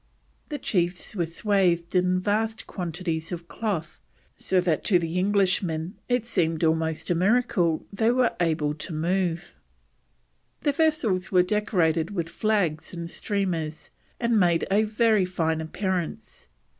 The 0.49 0.57
chiefs 0.57 1.15
were 1.15 1.27
swathed 1.27 1.93
in 1.93 2.19
vast 2.19 2.65
quantities 2.65 3.31
of 3.31 3.47
cloth, 3.47 4.01
so 4.35 4.59
that 4.61 4.83
to 4.85 4.97
the 4.97 5.19
Englishmen 5.19 5.93
it 6.09 6.25
seemed 6.25 6.63
almost 6.63 7.11
a 7.11 7.13
miracle 7.13 7.85
they 7.93 8.09
were 8.09 8.33
able 8.39 8.73
to 8.73 8.93
move. 8.93 9.53
The 10.61 10.71
vessels 10.71 11.31
were 11.31 11.43
decorated 11.43 12.09
with 12.15 12.29
flags 12.29 12.95
and 12.95 13.11
streamers, 13.11 13.91
and 14.19 14.39
made 14.39 14.65
a 14.71 14.85
very 14.85 15.23
fine 15.23 15.61
appearance. 15.61 16.47